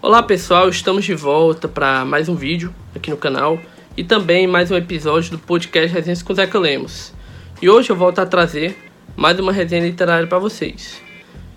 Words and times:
Olá 0.00 0.22
pessoal, 0.22 0.68
estamos 0.68 1.04
de 1.04 1.12
volta 1.12 1.66
para 1.66 2.04
mais 2.04 2.28
um 2.28 2.36
vídeo 2.36 2.72
aqui 2.94 3.10
no 3.10 3.16
canal 3.16 3.58
e 3.96 4.04
também 4.04 4.46
mais 4.46 4.70
um 4.70 4.76
episódio 4.76 5.32
do 5.32 5.38
podcast 5.40 5.92
Resenhas 5.92 6.22
com 6.22 6.32
Zeca 6.32 6.56
Lemos. 6.56 7.12
E 7.60 7.68
hoje 7.68 7.90
eu 7.90 7.96
volto 7.96 8.20
a 8.20 8.24
trazer 8.24 8.78
mais 9.16 9.40
uma 9.40 9.50
resenha 9.50 9.84
literária 9.84 10.24
para 10.28 10.38
vocês. 10.38 11.02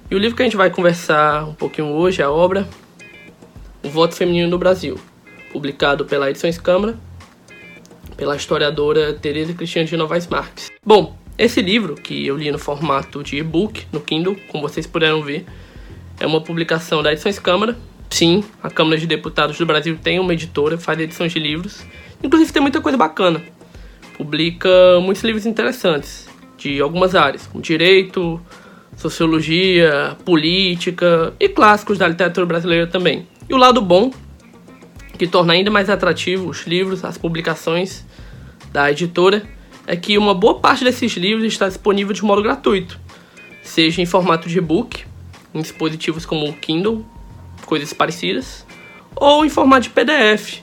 E 0.10 0.16
o 0.16 0.18
livro 0.18 0.36
que 0.36 0.42
a 0.42 0.46
gente 0.46 0.58
vai 0.58 0.72
conversar 0.72 1.48
um 1.48 1.54
pouquinho 1.54 1.90
hoje 1.90 2.24
é 2.24 2.26
a 2.26 2.32
obra 2.32 2.68
O 3.84 3.90
Voto 3.90 4.16
Feminino 4.16 4.50
no 4.50 4.58
Brasil, 4.58 5.00
publicado 5.54 6.04
pela 6.06 6.28
Edições 6.28 6.58
Câmara, 6.58 6.98
pela 8.18 8.36
historiadora 8.36 9.14
Teresa 9.14 9.54
Cristina 9.54 9.86
de 9.86 9.96
Novaes 9.96 10.26
Marques. 10.26 10.72
Bom, 10.84 11.16
esse 11.38 11.62
livro, 11.62 11.94
que 11.94 12.26
eu 12.26 12.38
li 12.38 12.52
no 12.52 12.58
formato 12.58 13.22
de 13.22 13.38
e-book, 13.38 13.86
no 13.92 14.02
Kindle, 14.02 14.36
como 14.48 14.68
vocês 14.68 14.88
puderam 14.88 15.22
ver, 15.22 15.46
é 16.20 16.26
uma 16.26 16.42
publicação 16.42 17.04
da 17.04 17.12
Edições 17.12 17.38
Câmara, 17.38 17.78
Sim, 18.12 18.44
a 18.62 18.70
Câmara 18.70 18.98
de 18.98 19.08
Deputados 19.08 19.58
do 19.58 19.66
Brasil 19.66 19.98
tem 19.98 20.20
uma 20.20 20.34
editora, 20.34 20.78
faz 20.78 21.00
edições 21.00 21.32
de 21.32 21.40
livros. 21.40 21.82
Inclusive 22.22 22.52
tem 22.52 22.62
muita 22.62 22.82
coisa 22.82 22.98
bacana. 22.98 23.42
Publica 24.18 24.70
muitos 25.02 25.24
livros 25.24 25.46
interessantes 25.46 26.30
de 26.58 26.80
algumas 26.82 27.16
áreas, 27.16 27.48
como 27.48 27.64
direito, 27.64 28.40
sociologia, 28.98 30.16
política 30.26 31.34
e 31.40 31.48
clássicos 31.48 31.98
da 31.98 32.08
literatura 32.08 32.46
brasileira 32.46 32.86
também. 32.86 33.26
E 33.50 33.54
o 33.54 33.58
lado 33.58 33.82
bom, 33.82 34.12
que 35.18 35.26
torna 35.26 35.54
ainda 35.54 35.72
mais 35.72 35.90
atrativo 35.90 36.50
os 36.50 36.68
livros, 36.68 37.06
as 37.06 37.18
publicações 37.18 38.06
da 38.74 38.92
editora, 38.92 39.42
é 39.88 39.96
que 39.96 40.18
uma 40.18 40.36
boa 40.36 40.60
parte 40.60 40.84
desses 40.84 41.14
livros 41.14 41.46
está 41.46 41.68
disponível 41.68 42.14
de 42.14 42.24
modo 42.24 42.44
gratuito, 42.44 43.00
seja 43.64 44.02
em 44.02 44.06
formato 44.06 44.50
de 44.50 44.58
e-book, 44.58 45.06
em 45.54 45.62
dispositivos 45.62 46.26
como 46.26 46.48
o 46.48 46.54
Kindle 46.54 47.06
coisas 47.72 47.94
parecidas, 47.94 48.68
ou 49.16 49.46
em 49.46 49.50
formato 49.50 49.84
de 49.84 49.92
PDF, 49.92 50.60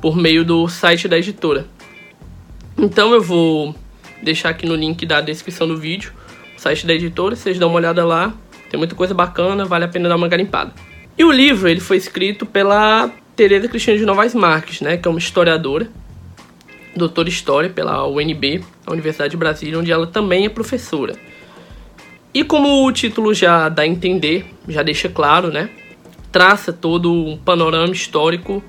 por 0.00 0.16
meio 0.16 0.42
do 0.46 0.66
site 0.66 1.06
da 1.06 1.18
editora. 1.18 1.66
Então 2.78 3.12
eu 3.12 3.20
vou 3.20 3.74
deixar 4.22 4.48
aqui 4.48 4.64
no 4.64 4.74
link 4.74 5.04
da 5.04 5.20
descrição 5.20 5.68
do 5.68 5.76
vídeo 5.76 6.10
o 6.56 6.58
site 6.58 6.86
da 6.86 6.94
editora, 6.94 7.36
vocês 7.36 7.58
dão 7.58 7.68
uma 7.68 7.76
olhada 7.76 8.02
lá, 8.06 8.32
tem 8.70 8.78
muita 8.78 8.94
coisa 8.94 9.12
bacana, 9.12 9.66
vale 9.66 9.84
a 9.84 9.88
pena 9.88 10.08
dar 10.08 10.16
uma 10.16 10.26
garimpada. 10.26 10.72
E 11.18 11.22
o 11.22 11.30
livro 11.30 11.68
ele 11.68 11.80
foi 11.80 11.98
escrito 11.98 12.46
pela 12.46 13.10
Tereza 13.36 13.68
Cristina 13.68 13.98
de 13.98 14.06
Novaes 14.06 14.34
Marques, 14.34 14.80
né, 14.80 14.96
que 14.96 15.06
é 15.06 15.10
uma 15.10 15.18
historiadora, 15.18 15.86
doutora 16.96 17.28
em 17.28 17.32
História 17.32 17.68
pela 17.68 18.08
UNB, 18.08 18.64
a 18.86 18.90
Universidade 18.90 19.32
de 19.32 19.36
Brasília, 19.36 19.78
onde 19.78 19.92
ela 19.92 20.06
também 20.06 20.46
é 20.46 20.48
professora. 20.48 21.14
E 22.32 22.42
como 22.42 22.86
o 22.86 22.90
título 22.90 23.34
já 23.34 23.68
dá 23.68 23.82
a 23.82 23.86
entender, 23.86 24.46
já 24.66 24.82
deixa 24.82 25.10
claro, 25.10 25.52
né, 25.52 25.68
traça 26.32 26.72
todo 26.72 27.12
um 27.12 27.36
panorama 27.36 27.92
histórico 27.92 28.64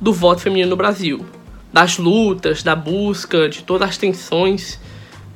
do 0.00 0.12
voto 0.12 0.40
feminino 0.40 0.70
no 0.70 0.76
Brasil, 0.76 1.24
das 1.72 1.98
lutas, 1.98 2.62
da 2.62 2.74
busca, 2.74 3.48
de 3.48 3.62
todas 3.62 3.90
as 3.90 3.98
tensões 3.98 4.80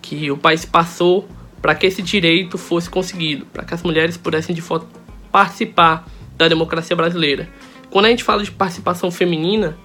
que 0.01 0.31
o 0.31 0.37
país 0.37 0.65
passou 0.65 1.29
para 1.61 1.75
que 1.75 1.87
esse 1.87 2.01
direito 2.01 2.57
fosse 2.57 2.89
conseguido, 2.89 3.47
para 3.47 3.65
que 3.65 3.75
as 3.75 3.83
mulheres 3.83 4.17
pudessem 4.17 4.55
de 4.55 4.63
fato 4.63 4.87
participar 5.31 6.09
da 6.37 6.49
democracia 6.49 6.97
brasileira. 6.97 7.49
Quando 7.91 8.07
a 8.07 8.09
gente 8.09 8.25
fala 8.25 8.43
de 8.43 8.51
participação 8.51 9.11
feminina 9.11 9.77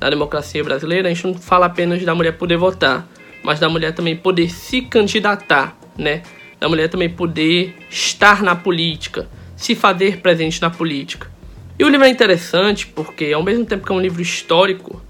na 0.00 0.08
democracia 0.08 0.62
brasileira, 0.62 1.08
a 1.08 1.12
gente 1.12 1.26
não 1.26 1.34
fala 1.34 1.66
apenas 1.66 2.02
da 2.04 2.14
mulher 2.14 2.32
poder 2.32 2.56
votar, 2.56 3.06
mas 3.42 3.58
da 3.60 3.68
mulher 3.68 3.92
também 3.92 4.16
poder 4.16 4.50
se 4.50 4.82
candidatar, 4.82 5.76
né? 5.96 6.22
Da 6.60 6.68
mulher 6.68 6.88
também 6.88 7.08
poder 7.10 7.76
estar 7.90 8.42
na 8.42 8.54
política, 8.54 9.28
se 9.62 9.76
fazer 9.76 10.18
presente 10.18 10.60
na 10.60 10.70
política. 10.70 11.30
E 11.78 11.84
o 11.84 11.88
livro 11.88 12.04
é 12.04 12.10
interessante 12.10 12.88
porque, 12.88 13.32
ao 13.32 13.44
mesmo 13.44 13.64
tempo 13.64 13.86
que 13.86 13.92
é 13.92 13.94
um 13.94 14.00
livro 14.00 14.20
histórico, 14.20 15.00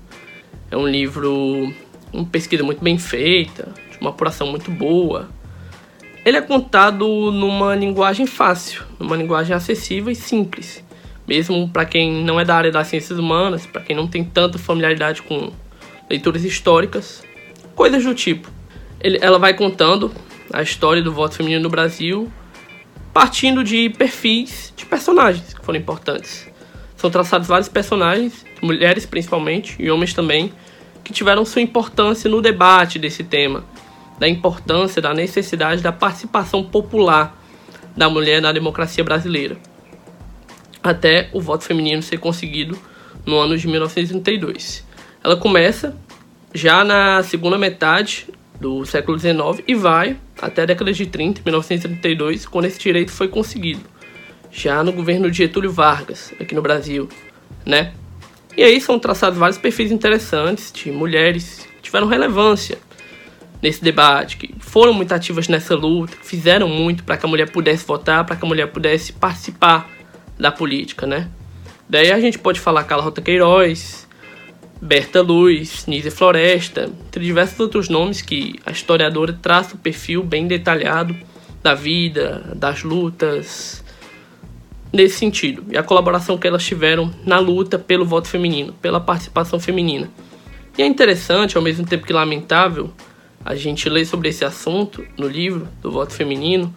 é 0.71 0.77
um 0.77 0.87
livro, 0.87 1.73
uma 2.13 2.27
pesquisa 2.27 2.63
muito 2.63 2.85
bem 2.85 2.99
feita, 2.99 3.73
de 3.91 3.99
uma 3.99 4.11
apuração 4.11 4.47
muito 4.47 4.71
boa. 4.71 5.31
Ele 6.23 6.37
é 6.37 6.43
contado 6.43 7.07
numa 7.33 7.75
linguagem 7.75 8.27
fácil, 8.27 8.83
numa 9.01 9.17
linguagem 9.17 9.57
acessível 9.57 10.13
e 10.13 10.15
simples, 10.15 10.85
mesmo 11.27 11.67
para 11.71 11.87
quem 11.87 12.23
não 12.23 12.39
é 12.39 12.45
da 12.45 12.55
área 12.55 12.71
das 12.71 12.89
ciências 12.89 13.19
humanas, 13.19 13.65
para 13.65 13.81
quem 13.81 13.97
não 13.97 14.07
tem 14.07 14.23
tanta 14.23 14.59
familiaridade 14.59 15.23
com 15.23 15.51
leituras 16.11 16.45
históricas, 16.45 17.25
coisas 17.75 18.05
do 18.05 18.15
tipo. 18.15 18.51
Ele, 19.01 19.19
ela 19.23 19.39
vai 19.39 19.55
contando 19.55 20.13
a 20.53 20.61
história 20.61 21.03
do 21.03 21.11
voto 21.11 21.37
feminino 21.37 21.63
no 21.63 21.71
Brasil, 21.71 22.31
partindo 23.13 23.63
de 23.63 23.91
perfis 23.91 24.73
de 24.77 24.87
personagens 24.87 25.53
que 25.55 25.65
foram 25.65 25.79
importantes. 25.79 26.49
São 26.97 27.11
traçados 27.11 27.49
vários 27.49 27.69
personagens, 27.69 28.45
mulheres 28.63 29.05
principalmente, 29.05 29.77
e 29.79 29.91
homens 29.91 30.15
também, 30.15 30.53
que 31.05 31.13
tiveram 31.13 31.45
sua 31.45 31.61
importância 31.61 32.31
no 32.31 32.41
debate 32.41 32.99
desse 32.99 33.25
tema, 33.25 33.65
da 34.19 34.29
importância, 34.29 35.03
da 35.03 35.13
necessidade 35.13 35.83
da 35.83 35.93
participação 35.93 36.63
popular 36.63 37.37
da 37.97 38.09
mulher 38.09 38.41
na 38.41 38.53
democracia 38.53 39.05
brasileira, 39.05 39.57
até 40.83 41.29
o 41.33 41.41
voto 41.41 41.65
feminino 41.65 42.03
ser 42.03 42.19
conseguido 42.19 42.79
no 43.27 43.37
ano 43.37 43.57
de 43.59 43.67
1932. 43.67 44.87
Ela 45.23 45.37
começa 45.37 45.97
já 46.55 46.85
na 46.85 47.23
segunda 47.23 47.59
metade 47.59 48.29
do 48.63 48.87
século 48.87 49.19
XIX 49.19 49.63
e 49.67 49.75
vai 49.75 50.17
até 50.41 50.63
a 50.63 50.67
década 50.67 50.93
de 50.93 51.05
30, 51.05 51.43
1932, 51.45 52.47
quando 52.47 52.67
esse 52.67 52.79
direito 52.79 53.11
foi 53.11 53.27
conseguido 53.27 53.83
já 54.51 54.85
no 54.85 54.93
governo 54.93 55.31
de 55.31 55.39
Getúlio 55.39 55.73
Vargas, 55.73 56.33
aqui 56.39 56.55
no 56.55 56.63
Brasil, 56.63 57.09
né? 57.67 57.93
E 58.57 58.63
aí 58.63 58.81
são 58.81 58.99
traçados 58.99 59.39
vários 59.39 59.59
perfis 59.59 59.91
interessantes 59.91 60.71
de 60.71 60.93
mulheres 60.93 61.67
que 61.77 61.83
tiveram 61.83 62.07
relevância 62.07 62.79
nesse 63.61 63.83
debate, 63.83 64.37
que 64.37 64.55
foram 64.61 64.93
muito 64.93 65.13
ativas 65.13 65.49
nessa 65.49 65.75
luta, 65.75 66.17
que 66.17 66.27
fizeram 66.27 66.69
muito 66.69 67.03
para 67.03 67.17
que 67.17 67.27
a 67.27 67.29
mulher 67.29 67.51
pudesse 67.51 67.85
votar, 67.87 68.25
para 68.25 68.37
que 68.37 68.45
a 68.45 68.49
mulher 68.49 68.67
pudesse 68.69 69.13
participar 69.13 69.91
da 70.39 70.53
política, 70.53 71.07
né? 71.07 71.29
Daí 71.89 72.13
a 72.13 72.21
gente 72.21 72.39
pode 72.39 72.61
falar 72.61 72.85
Carla 72.85 73.05
Rota 73.05 73.23
Queiroz, 73.23 74.02
Berta 74.85 75.23
Luz, 75.23 75.87
Nise 75.87 76.11
Floresta, 76.11 76.91
entre 77.07 77.25
diversos 77.25 77.61
outros 77.61 77.89
nomes 77.89 78.21
que 78.21 78.59
a 78.67 78.73
historiadora 78.73 79.33
traça 79.33 79.77
o 79.77 79.79
perfil 79.79 80.25
bem 80.25 80.49
detalhado 80.49 81.17
da 81.63 81.73
vida, 81.73 82.53
das 82.57 82.83
lutas, 82.83 83.85
nesse 84.93 85.19
sentido 85.19 85.65
e 85.71 85.79
a 85.79 85.85
colaboração 85.85 86.37
que 86.37 86.49
elas 86.49 86.65
tiveram 86.65 87.15
na 87.25 87.39
luta 87.39 87.79
pelo 87.79 88.05
voto 88.05 88.27
feminino, 88.27 88.73
pela 88.73 88.99
participação 88.99 89.61
feminina. 89.61 90.11
E 90.77 90.83
é 90.83 90.87
interessante, 90.87 91.57
ao 91.57 91.63
mesmo 91.63 91.87
tempo 91.87 92.05
que 92.05 92.13
lamentável, 92.13 92.91
a 93.45 93.55
gente 93.55 93.89
ler 93.89 94.05
sobre 94.05 94.31
esse 94.31 94.45
assunto 94.45 95.07
no 95.17 95.29
livro 95.29 95.69
do 95.81 95.93
voto 95.93 96.13
feminino 96.13 96.75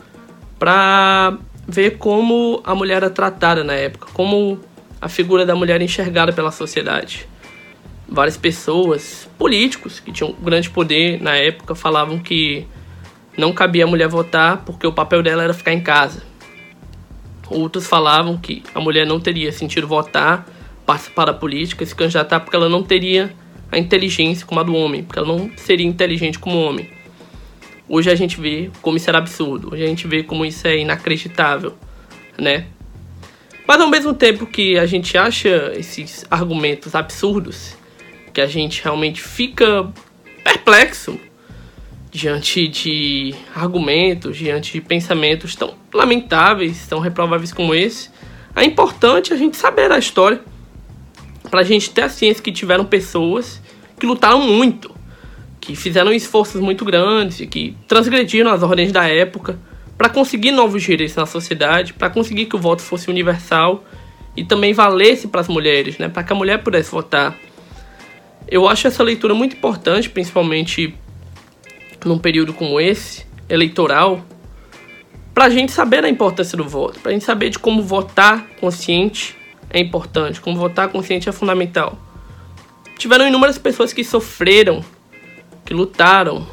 para 0.59 1.39
ver 1.67 1.97
como 1.97 2.61
a 2.63 2.75
mulher 2.75 2.97
era 2.97 3.09
tratada 3.09 3.63
na 3.63 3.73
época, 3.73 4.09
como 4.13 4.59
a 5.01 5.09
figura 5.09 5.43
da 5.43 5.55
mulher 5.55 5.81
enxergada 5.81 6.31
pela 6.31 6.51
sociedade. 6.51 7.27
Várias 8.07 8.37
pessoas, 8.37 9.27
políticos 9.37 9.99
que 9.99 10.11
tinham 10.11 10.33
grande 10.41 10.69
poder 10.69 11.21
na 11.21 11.35
época, 11.35 11.73
falavam 11.73 12.19
que 12.19 12.67
não 13.37 13.51
cabia 13.51 13.83
a 13.83 13.87
mulher 13.87 14.07
votar 14.07 14.63
porque 14.63 14.85
o 14.85 14.93
papel 14.93 15.23
dela 15.23 15.43
era 15.43 15.53
ficar 15.53 15.73
em 15.73 15.81
casa 15.81 16.35
Outros 17.49 17.85
falavam 17.85 18.37
que 18.37 18.63
a 18.73 18.79
mulher 18.79 19.05
não 19.05 19.19
teria 19.19 19.51
sentido 19.51 19.87
votar, 19.87 20.47
participar 20.85 21.25
da 21.25 21.33
política, 21.33 21.85
se 21.85 21.93
candidatar 21.93 22.39
porque 22.39 22.55
ela 22.55 22.69
não 22.69 22.81
teria 22.81 23.31
a 23.71 23.77
inteligência 23.77 24.45
como 24.45 24.59
a 24.59 24.63
do 24.63 24.73
homem, 24.73 25.03
porque 25.03 25.19
ela 25.19 25.27
não 25.27 25.51
seria 25.55 25.85
inteligente 25.85 26.39
como 26.39 26.59
homem. 26.59 26.89
Hoje 27.87 28.09
a 28.09 28.15
gente 28.15 28.41
vê 28.41 28.71
como 28.81 28.97
isso 28.97 29.09
era 29.09 29.19
absurdo, 29.19 29.73
hoje 29.73 29.83
a 29.83 29.87
gente 29.87 30.07
vê 30.07 30.23
como 30.23 30.43
isso 30.43 30.67
é 30.67 30.79
inacreditável, 30.79 31.75
né? 32.37 32.65
Mas 33.67 33.79
ao 33.79 33.89
mesmo 33.89 34.13
tempo 34.13 34.45
que 34.47 34.77
a 34.77 34.85
gente 34.85 35.17
acha 35.17 35.71
esses 35.75 36.25
argumentos 36.29 36.95
absurdos, 36.95 37.75
que 38.35 38.41
a 38.41 38.47
gente 38.47 38.83
realmente 38.83 39.21
fica 39.21 39.89
perplexo 40.43 41.17
diante 42.11 42.67
de 42.67 43.33
argumentos, 43.55 44.35
diante 44.35 44.73
de 44.73 44.81
pensamentos 44.81 45.55
tão 45.55 45.73
lamentáveis, 45.93 46.85
tão 46.85 46.99
reprováveis 46.99 47.53
como 47.53 47.73
esse, 47.73 48.09
é 48.53 48.65
importante 48.65 49.33
a 49.33 49.37
gente 49.37 49.55
saber 49.55 49.89
a 49.89 49.97
história, 49.97 50.41
para 51.49 51.61
a 51.61 51.63
gente 51.63 51.89
ter 51.89 52.01
a 52.01 52.09
ciência 52.09 52.43
que 52.43 52.51
tiveram 52.51 52.83
pessoas 52.83 53.61
que 53.97 54.05
lutaram 54.05 54.41
muito, 54.41 54.93
que 55.61 55.73
fizeram 55.73 56.11
esforços 56.11 56.59
muito 56.59 56.83
grandes, 56.83 57.47
que 57.47 57.77
transgrediram 57.87 58.51
as 58.51 58.61
ordens 58.61 58.91
da 58.91 59.07
época 59.07 59.57
para 59.97 60.09
conseguir 60.09 60.51
novos 60.51 60.83
direitos 60.83 61.15
na 61.15 61.25
sociedade, 61.25 61.93
para 61.93 62.09
conseguir 62.09 62.47
que 62.47 62.55
o 62.57 62.59
voto 62.59 62.81
fosse 62.81 63.09
universal 63.09 63.85
e 64.35 64.43
também 64.43 64.73
valesse 64.73 65.29
para 65.29 65.39
as 65.39 65.47
mulheres, 65.47 65.97
né, 65.97 66.09
para 66.09 66.21
que 66.21 66.33
a 66.33 66.35
mulher 66.35 66.61
pudesse 66.61 66.91
votar. 66.91 67.33
Eu 68.47 68.67
acho 68.67 68.87
essa 68.87 69.03
leitura 69.03 69.33
muito 69.33 69.55
importante, 69.55 70.09
principalmente 70.09 70.95
num 72.05 72.19
período 72.19 72.53
como 72.53 72.79
esse, 72.79 73.25
eleitoral, 73.49 74.23
para 75.33 75.45
a 75.45 75.49
gente 75.49 75.71
saber 75.71 76.03
a 76.05 76.09
importância 76.09 76.57
do 76.57 76.63
voto, 76.63 76.99
para 76.99 77.09
a 77.09 77.13
gente 77.13 77.25
saber 77.25 77.49
de 77.49 77.59
como 77.59 77.81
votar 77.81 78.47
consciente 78.59 79.35
é 79.69 79.79
importante, 79.79 80.39
como 80.39 80.57
votar 80.57 80.87
consciente 80.89 81.27
é 81.27 81.31
fundamental. 81.31 81.97
Tiveram 82.97 83.27
inúmeras 83.27 83.57
pessoas 83.57 83.91
que 83.91 84.03
sofreram, 84.03 84.83
que 85.65 85.73
lutaram, 85.73 86.47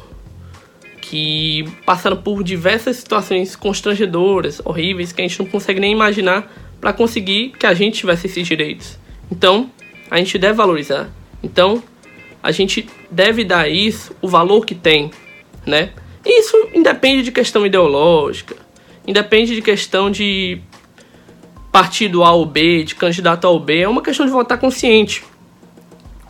que 0.99 1.63
passaram 1.85 2.17
por 2.17 2.43
diversas 2.43 2.97
situações 2.97 3.55
constrangedoras, 3.55 4.61
horríveis, 4.65 5.11
que 5.11 5.21
a 5.21 5.27
gente 5.27 5.39
não 5.39 5.45
consegue 5.45 5.79
nem 5.79 5.91
imaginar 5.91 6.51
para 6.81 6.91
conseguir 6.91 7.53
que 7.57 7.65
a 7.65 7.73
gente 7.73 7.99
tivesse 7.99 8.27
esses 8.27 8.45
direitos. 8.45 8.97
Então, 9.31 9.71
a 10.09 10.17
gente 10.17 10.37
deve 10.37 10.53
valorizar. 10.53 11.09
Então, 11.43 11.83
a 12.41 12.51
gente 12.51 12.87
deve 13.11 13.43
dar 13.43 13.69
isso 13.69 14.15
o 14.21 14.27
valor 14.27 14.65
que 14.65 14.73
tem, 14.73 15.11
né? 15.65 15.91
Isso 16.25 16.69
independe 16.73 17.21
de 17.21 17.31
questão 17.31 17.65
ideológica, 17.65 18.55
independe 19.05 19.53
de 19.53 19.61
questão 19.61 20.09
de 20.09 20.61
partido 21.71 22.23
A 22.23 22.31
ou 22.31 22.45
B, 22.45 22.83
de 22.83 22.95
candidato 22.95 23.45
A 23.45 23.49
ou 23.49 23.59
B, 23.59 23.81
é 23.81 23.89
uma 23.89 24.01
questão 24.01 24.25
de 24.25 24.31
votar 24.31 24.57
consciente. 24.57 25.23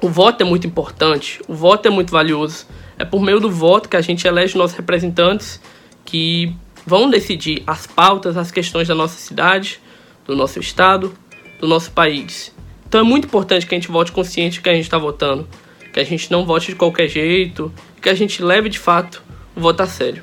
O 0.02 0.10
voto 0.10 0.42
é 0.42 0.46
muito 0.46 0.66
importante, 0.66 1.42
o 1.48 1.54
voto 1.54 1.88
é 1.88 1.92
muito 1.92 2.12
valioso. 2.12 2.66
É 2.98 3.06
por 3.06 3.22
meio 3.22 3.40
do 3.40 3.50
voto 3.50 3.90
que 3.90 3.98
a 3.98 4.02
gente 4.02 4.28
elege 4.28 4.58
nossos 4.58 4.76
representantes 4.76 5.60
que 6.06 6.56
vão 6.86 7.10
decidir 7.10 7.64
as 7.66 7.88
pautas, 7.88 8.38
as 8.38 8.52
questões 8.52 8.88
da 8.88 8.96
nossa 8.96 9.18
cidade, 9.18 9.80
do 10.26 10.36
nosso 10.36 10.60
estado, 10.60 11.14
do 11.60 11.68
nosso 11.68 11.92
país. 11.92 12.53
Então 12.94 13.02
é 13.02 13.04
muito 13.04 13.26
importante 13.26 13.66
que 13.66 13.74
a 13.74 13.78
gente 13.80 13.88
vote 13.88 14.12
consciente 14.12 14.62
que 14.62 14.70
a 14.70 14.74
gente 14.76 14.84
está 14.84 15.00
votando, 15.00 15.48
que 15.92 16.00
a 16.00 16.04
gente 16.04 16.32
não 16.32 16.46
vote 16.46 16.68
de 16.68 16.76
qualquer 16.76 17.08
jeito, 17.08 17.74
que 18.00 18.08
a 18.08 18.14
gente 18.14 18.40
leve 18.44 18.70
de 18.70 18.78
fato 18.78 19.24
o 19.56 19.60
voto 19.60 19.82
a 19.82 19.88
sério. 19.88 20.22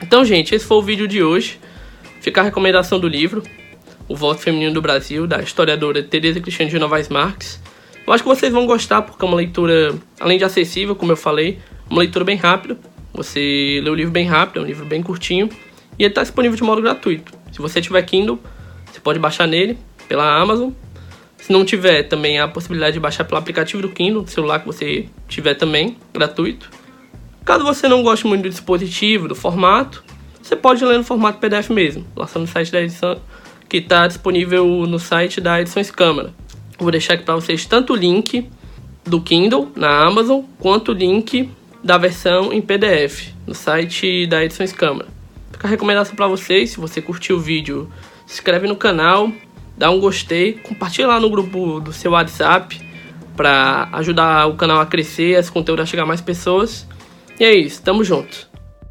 Então, 0.00 0.24
gente, 0.24 0.54
esse 0.54 0.64
foi 0.64 0.78
o 0.78 0.82
vídeo 0.82 1.06
de 1.06 1.22
hoje. 1.22 1.60
Fica 2.22 2.40
a 2.40 2.44
recomendação 2.44 2.98
do 2.98 3.06
livro, 3.06 3.42
O 4.08 4.16
Voto 4.16 4.40
Feminino 4.40 4.72
do 4.72 4.80
Brasil, 4.80 5.26
da 5.26 5.42
historiadora 5.42 6.02
Teresa 6.02 6.40
Cristiane 6.40 6.70
de 6.70 6.78
Novaes 6.78 7.10
Marques. 7.10 7.60
Eu 8.06 8.12
acho 8.14 8.22
que 8.22 8.28
vocês 8.30 8.50
vão 8.50 8.64
gostar, 8.64 9.02
porque 9.02 9.22
é 9.22 9.28
uma 9.28 9.36
leitura, 9.36 9.94
além 10.18 10.38
de 10.38 10.44
acessível, 10.44 10.96
como 10.96 11.12
eu 11.12 11.16
falei, 11.16 11.58
uma 11.90 11.98
leitura 11.98 12.24
bem 12.24 12.38
rápida. 12.38 12.78
Você 13.12 13.82
lê 13.84 13.90
o 13.90 13.94
livro 13.94 14.12
bem 14.12 14.26
rápido, 14.26 14.60
é 14.60 14.62
um 14.62 14.66
livro 14.66 14.86
bem 14.86 15.02
curtinho, 15.02 15.50
e 15.98 16.04
ele 16.04 16.08
está 16.10 16.22
disponível 16.22 16.56
de 16.56 16.62
modo 16.62 16.80
gratuito. 16.80 17.30
Se 17.52 17.58
você 17.58 17.82
tiver 17.82 18.00
Kindle, 18.00 18.40
você 18.90 18.98
pode 18.98 19.18
baixar 19.18 19.46
nele 19.46 19.76
pela 20.08 20.40
Amazon. 20.40 20.70
Se 21.40 21.52
não 21.52 21.64
tiver, 21.64 22.04
também 22.04 22.38
há 22.38 22.44
a 22.44 22.48
possibilidade 22.48 22.94
de 22.94 23.00
baixar 23.00 23.24
pelo 23.24 23.38
aplicativo 23.38 23.82
do 23.82 23.88
Kindle, 23.88 24.22
do 24.22 24.30
celular 24.30 24.60
que 24.60 24.66
você 24.66 25.06
tiver 25.28 25.54
também, 25.54 25.96
gratuito. 26.12 26.70
Caso 27.44 27.64
você 27.64 27.88
não 27.88 28.02
goste 28.02 28.26
muito 28.26 28.42
do 28.42 28.50
dispositivo, 28.50 29.26
do 29.26 29.34
formato, 29.34 30.04
você 30.42 30.56
pode 30.56 30.84
ler 30.84 30.98
no 30.98 31.04
formato 31.04 31.38
PDF 31.38 31.70
mesmo, 31.70 32.04
lá 32.16 32.28
no 32.34 32.46
site 32.46 32.72
da 32.72 32.82
edição, 32.82 33.20
que 33.68 33.76
está 33.76 34.06
disponível 34.06 34.66
no 34.86 34.98
site 34.98 35.40
da 35.40 35.60
Edições 35.60 35.90
Câmara. 35.90 36.34
Vou 36.78 36.90
deixar 36.90 37.14
aqui 37.14 37.24
para 37.24 37.36
vocês 37.36 37.64
tanto 37.66 37.92
o 37.92 37.96
link 37.96 38.48
do 39.04 39.20
Kindle 39.20 39.70
na 39.76 40.04
Amazon, 40.04 40.42
quanto 40.58 40.90
o 40.90 40.94
link 40.94 41.48
da 41.82 41.96
versão 41.96 42.52
em 42.52 42.60
PDF 42.60 43.32
no 43.46 43.54
site 43.54 44.26
da 44.26 44.44
Edições 44.44 44.72
Câmara. 44.72 45.08
Fica 45.52 45.68
a 45.68 45.70
recomendação 45.70 46.16
para 46.16 46.26
vocês, 46.26 46.70
se 46.70 46.80
você 46.80 47.00
curtiu 47.00 47.36
o 47.36 47.40
vídeo, 47.40 47.88
se 48.26 48.34
inscreve 48.34 48.66
no 48.66 48.76
canal, 48.76 49.30
dá 49.80 49.90
um 49.90 49.98
gostei, 49.98 50.52
compartilha 50.52 51.08
lá 51.08 51.18
no 51.18 51.30
grupo 51.30 51.80
do 51.80 51.90
seu 51.90 52.12
WhatsApp 52.12 52.78
para 53.34 53.88
ajudar 53.92 54.46
o 54.46 54.54
canal 54.54 54.78
a 54.78 54.84
crescer, 54.84 55.38
esse 55.38 55.50
conteúdo 55.50 55.80
a 55.80 55.86
chegar 55.86 56.02
a 56.02 56.06
mais 56.06 56.20
pessoas. 56.20 56.86
E 57.40 57.44
é 57.44 57.54
isso, 57.54 57.80
tamo 57.80 58.04
junto. 58.04 58.49